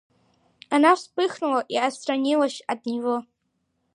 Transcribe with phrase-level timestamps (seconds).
[0.71, 3.23] Она вспыхнула и отстранилась от него.